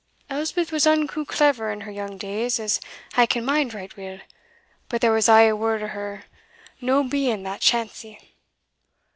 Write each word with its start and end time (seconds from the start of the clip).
Elspeth 0.31 0.71
was 0.71 0.87
unco 0.87 1.23
clever 1.25 1.69
in 1.69 1.81
her 1.81 1.91
young 1.91 2.17
days, 2.17 2.59
as 2.59 2.81
I 3.15 3.27
can 3.27 3.45
mind 3.45 3.75
right 3.75 3.95
weel, 3.95 4.19
but 4.89 4.99
there 4.99 5.11
was 5.11 5.29
aye 5.29 5.43
a 5.43 5.55
word 5.55 5.83
o' 5.83 5.87
her 5.89 6.23
no 6.81 7.03
being 7.03 7.43
that 7.43 7.61
chancy. 7.61 8.17